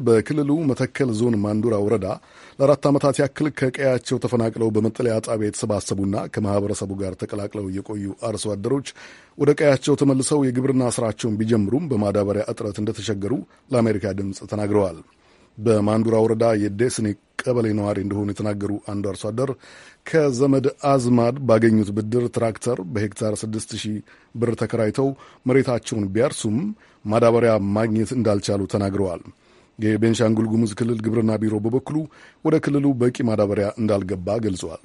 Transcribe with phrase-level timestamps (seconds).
[0.00, 2.06] በክልሉ መተከል ዞን ማንዱራ ወረዳ
[2.58, 8.88] ለአራት ዓመታት ያክል ከቀያቸው ተፈናቅለው በመጠለያ ጣቢያ የተሰባሰቡና ከማህበረሰቡ ጋር ተቀላቅለው የቆዩ አርሶ አደሮች
[9.38, 13.32] ወደ ቀያቸው ተመልሰው የግብርና ስራቸውን ቢጀምሩም በማዳበሪያ እጥረት እንደተቸገሩ
[13.70, 14.98] ለአሜሪካ ድምፅ ተናግረዋል።
[15.58, 17.06] በማንዱራ ወረዳ የዴስኔ
[17.42, 19.50] ቀበሌ ነዋሪ እንደሆኑ የተናገሩ አንዱ አርሶ አደር
[20.06, 23.96] ከዘመድ አዝማድ ባገኙት ብድር ትራክተር በሄክታር ስድስት ሺህ
[24.34, 25.08] ብር ተከራይተው
[25.46, 26.58] መሬታቸውን ቢያርሱም
[27.04, 29.22] ማዳበሪያ ማግኘት እንዳልቻሉ ተናግረዋል።
[29.80, 31.96] የቤንሻንጉል ጉሙዝ ክልል ግብርና ቢሮ በበኩሉ
[32.44, 34.82] ወደ ክልሉ በቂ ማዳበሪያ እንዳልገባ ገልጸዋል።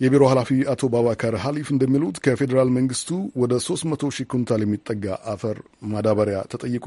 [0.00, 3.10] የቢሮ ኃላፊ አቶ ባባካር ሀሊፍ እንደሚሉት ከፌዴራል መንግስቱ
[3.42, 5.58] ወደ 300 ሺህ ኩንታል የሚጠጋ አፈር
[5.92, 6.84] ማዳበሪያ ተጠይቆ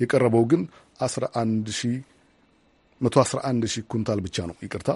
[0.00, 0.62] የቀረበው ግን
[1.02, 1.96] 11 ሺህ
[3.00, 4.90] 111 ሺህ ኩንታል ብቻ ነው። ይቅርታ።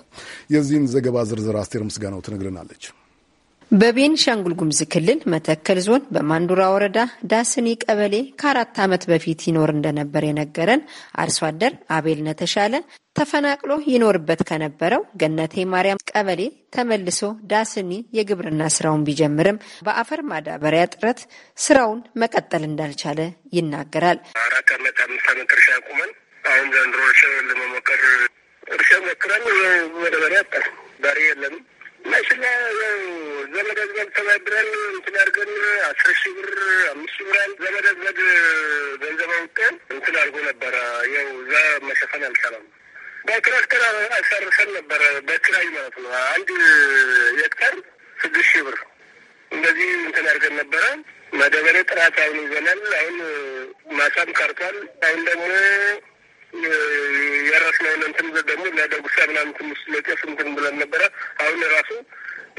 [0.50, 2.84] የዚህን ዘገባ ዝርዝር አስቴር ምስጋናው ትነግረናለች።
[3.70, 6.98] በቤንሻንጉል ጉሙዝ ክልል መተከል ዞን በማንዱራ ወረዳ
[7.32, 10.82] ዳስኒ ቀበሌ ከአራት ዓመት በፊት ይኖር እንደነበር የነገረን
[11.22, 12.74] አርሶ አደር አቤል ነተሻለ
[13.16, 16.40] ተፈናቅሎ ይኖርበት ከነበረው ገነቴ ማርያም ቀበሌ
[16.76, 17.20] ተመልሶ
[17.52, 21.20] ዳስኒ የግብርና ስራውን ቢጀምርም በአፈር ማዳበሪያ እጥረት
[21.58, 23.20] ስራውን መቀጠል እንዳልቻለ
[23.58, 26.12] ይናገራል። አራት ዓመት አምስት ዓመት እርሻ ቁመን
[26.44, 28.02] አሁን ዘንድሮ እርሻ ለመሞከር
[28.72, 29.44] እርሻ ሞክረን
[29.96, 30.54] ማዳበሪያ አጣ
[31.02, 31.18] ባሪ
[32.06, 33.00] ያው
[33.54, 35.50] ዘመድ አዝማድ ተባብረን እንትን አድርገን
[35.86, 36.50] አስር ሺህ ብር
[36.90, 38.18] አምስት ሺህ ብር ዘመድ
[39.02, 40.74] ገንዘብ አውጥተን እንትን አድርጎ ነበረ።
[41.14, 41.54] ያው እዛ
[41.86, 42.64] መሸፈን አልቻለም።
[43.28, 43.82] በትራክተር
[44.18, 46.50] አሳርሰን ነበረ፣ በኪራይ ማለት ነው። አንድ
[47.40, 47.74] ሄክታር
[48.16, 48.78] ስድስት ሺህ ብር
[49.50, 50.84] እንደዚህ እንትን አድርገን ነበረ።
[51.32, 53.16] ማዳበሪያ ጥራት አሁን ይዘናል። አሁን
[53.98, 54.76] ማሳም ቀርቷል።
[55.06, 55.48] አሁን ደግሞ
[57.48, 61.02] የራስነውን እንትን ደግሞ ለደጉሳ ምናምን ትንሽ ለጤፍ እንትን ብለን ነበረ።
[61.46, 61.90] አሁን ራሱ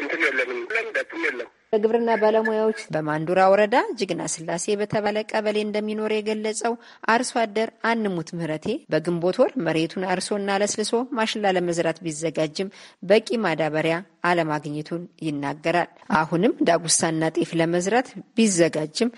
[0.01, 6.73] እንትን የለንም ለምዳትም የለም። በግብርና ባለሙያዎች በማንዱራ ወረዳ ጅግና ስላሴ በተባለ ቀበሌ እንደሚኖር የገለጸው
[7.13, 12.71] አርሶ አደር አንሙት ምህረቴ በግንቦት ወር መሬቱን አርሶና ለስልሶ ማሽላ ለመዝራት ቢዘጋጅም
[13.03, 13.97] በቂ ማዳበሪያ
[14.27, 18.07] አለማግኘቱን ይናገራል። አሁንም ዳጉሳና ጤፍ ለመዝራት
[18.37, 19.11] ቢዘጋጅም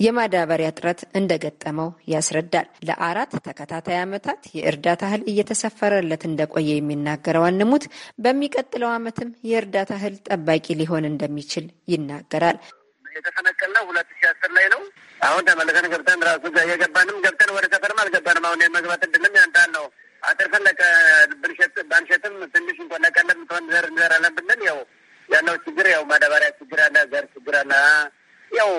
[0.00, 7.84] የማዳበሪያ እጥረት እንደገጠመው ያስረዳል። ለአራት ተከታታይ ዓመታት የእርዳታ እህል እየተሰፈረለት እንደቆየ የሚናገረው አንሙት
[8.18, 12.58] በሚቀጥለው ዓመትም የእርዳታ እህል ጠባቂ ሊሆን እንደሚችል ይናገራል።
[13.04, 14.80] የተፈነቀልነው ሁለት ሺ አስር ላይ ነው።
[15.20, 16.42] አሁን ተመልሰን ገብተን ራሱ
[16.72, 19.86] የገባንም ገብተን ወደ ሰፈርም አልገባንም። አሁን የመግባት እድልም ያንታል ነው።
[20.26, 20.66] አትርፈን
[21.42, 24.78] ብንሸጥ ባንሸጥም ትንሽ እንኳን ለቀለብ ምትሆን ዘር እንዘራለን ብንል ያው
[25.28, 27.72] ያለው ችግር ያው ማዳበሪያ ችግር አለ፣ ዘር ችግር አለ
[28.50, 28.70] ያው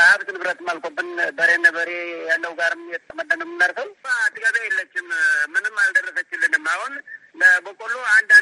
[0.00, 1.08] ሀብት ንብረት አልቆብን
[1.38, 1.90] በሬነ በሬ
[2.28, 5.06] ያለው ጋርም የተመደን የምናርሰው አትገቢያ የለችም።
[5.54, 6.92] ምንም አልደረሰችልንም። አሁን
[7.40, 8.35] ለበቆሎ አንዳንድ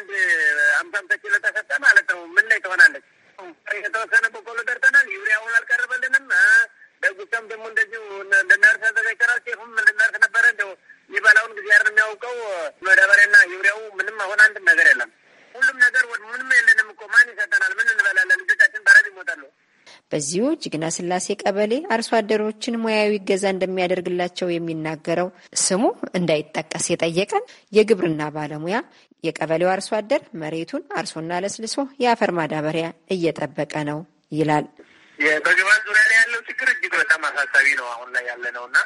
[20.14, 25.28] በዚሁ ጅግና ስላሴ ቀበሌ አርሶ አደሮችን ሙያዊ እገዛ እንደሚያደርግላቸው የሚናገረው
[25.62, 25.82] ስሙ
[26.18, 28.76] እንዳይጠቀስ የጠየቀን የግብርና ባለሙያ
[29.24, 33.98] የቀበሌው አርሶ አደር መሬቱን አርሶና ለስልሶ የአፈር ማዳበሪያ እየጠበቀ ነው
[34.38, 34.66] ይላል።
[35.40, 38.78] በግባት ዙሪያ ላይ ያለው ችግር እጅግ በጣም አሳሳቢ ነው አሁን ላይ ያለ ነው እና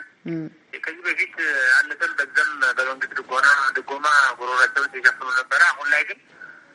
[0.82, 1.36] ከዚህ በፊት
[1.78, 3.46] አንተን በዛም በመንግስት ድጎና
[3.76, 4.06] ድጎማ
[4.40, 6.18] ጉሮሯቸውን ሲሸፍኑ ነበረ። አሁን ላይ ግን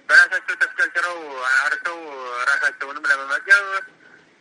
[0.10, 1.18] በራሳቸው ተስከልችረው
[1.60, 2.00] አርሰው
[2.52, 3.68] ራሳቸውንም ለመመገብ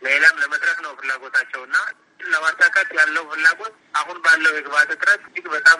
[0.03, 1.75] ሌላም ለመትረፍ ነው ፍላጎታቸው እና
[2.25, 5.79] ለማሳካት ያለው ፍላጎት አሁን ባለው የግብአት እጥረት እጅግ በጣም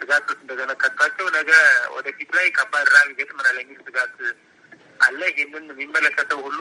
[0.00, 1.50] ስጋት ውስጥ እንደገነከቷቸው ነገ
[1.96, 4.14] ወደፊት ላይ ከባድ ራብ ይገጥመናል የሚል ስጋት
[5.00, 6.58] አለ። ይህንን የሚመለከተው ሁሉ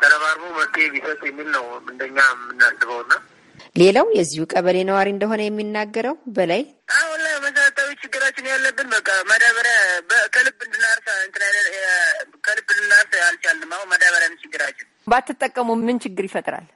[0.00, 3.14] ተረባርቦ መፍትሄ ቢሰጥ የሚል ነው እንደኛ የምናስበው እና
[3.76, 6.62] ሌላው የዚሁ ቀበሌ ነዋሪ እንደሆነ የሚናገረው በላይ
[15.16, 16.66] ባትጠቀሙ ምን ችግር ይፈጥራል?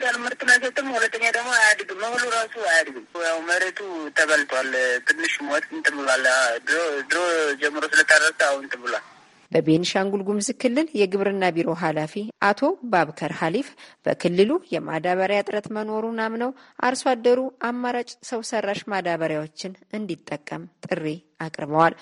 [0.00, 3.78] ያል ምርትን አይሰጥም። ሁለተኛ ደግሞ አያድግም። መብሉ ራሱ አያድግም። ያው መሬቱ
[4.16, 4.70] ተበልቷል።
[5.08, 6.24] ትንሽ ሞት እንትን ብሏል።
[6.66, 6.78] ድሮ
[7.10, 7.20] ድሮ
[7.60, 9.04] ጀምሮ ስለታረሰ አሁን እንትን ብሏል።
[9.52, 12.60] በቤንሻንጉል ጉሙዝ ክልል የግብርና ቢሮ ኃላፊ አቶ
[12.92, 13.68] ባብከር ሀሊፍ
[14.06, 16.50] በክልሉ የማዳበሪያ እጥረት መኖሩን አምነው
[16.86, 21.06] አርሶ አደሩ አማራጭ ሰው ሰራሽ ማዳበሪያዎችን እንዲጠቀም ጥሪ
[21.46, 21.96] አቅርበዋል።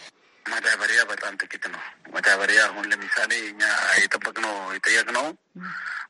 [0.46, 1.82] ማዳበሪያ በጣም ጥቂት ነው።
[2.14, 3.62] ማዳበሪያ አሁን ለምሳሌ እኛ
[4.00, 5.26] የጠበቅነው የጠየቅነው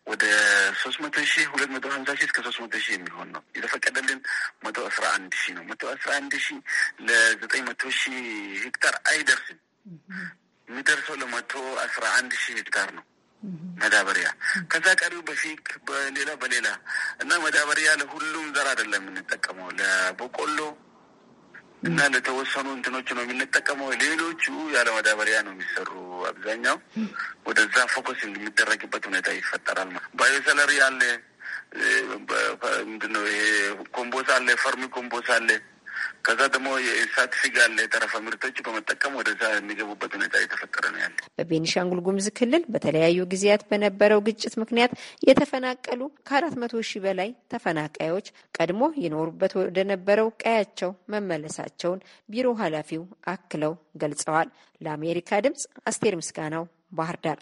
[0.06, 0.24] ወደ
[0.80, 4.20] ሶስት መቶ ሺህ ሁለት መቶ ሀምሳ ሺህ እስከ ሶስት መቶ ሺህ የሚሆን ነው የተፈቀደልን
[4.64, 6.58] መቶ አስራ አንድ ሺህ ነው። መቶ አስራ አንድ ሺህ
[7.06, 8.18] ለዘጠኝ መቶ ሺህ
[8.64, 9.58] ሄክታር አይደርስም።
[10.68, 11.52] የሚደርሰው ለመቶ
[11.84, 13.04] አስራ አንድ ሺህ ሄክታር ነው
[13.78, 14.28] ማዳበሪያ።
[14.72, 16.66] ከዛ ቀሪው በፊት በሌላ በሌላ
[17.22, 20.58] እና ማዳበሪያ ለሁሉም ዘር አይደለም የምንጠቀመው ለበቆሎ
[21.82, 24.44] እና ለተወሰኑ እንትኖች ነው የምንጠቀመው። ሌሎቹ
[24.74, 25.90] ያለ ማዳበሪያ ነው የሚሰሩ
[26.28, 26.76] አብዛኛው።
[27.46, 31.00] ወደዛ focus የሚደረግበት ሁኔታ ይፈጠራል። bioslurry አለ፣
[32.84, 33.42] ምንድነው ይሄ
[33.96, 35.48] ኮምቦስ አለ፣ vermicompost አለ
[36.26, 42.00] ከዛ ደግሞ የእንስሳት ፍግ አለ የተረፈ ምርቶች በመጠቀም ወደዛ የሚገቡበት ሁኔታ የተፈጠረ ነው ያለ። በቤኒሻንጉል
[42.06, 44.92] ጉሙዝ ክልል በተለያዩ ጊዜያት በነበረው ግጭት ምክንያት
[45.28, 53.02] የተፈናቀሉ ከአራት መቶ ሺህ በላይ ተፈናቃዮች ቀድሞ ይኖሩበት ወደነበረው ቀያቸው መመለሳቸውን ቢሮ ኃላፊው
[53.32, 54.50] አክለው ገልጸዋል።
[54.80, 57.38] ለአሜሪካ ድምጽ አስቴር ምስጋናው ባህር ዳር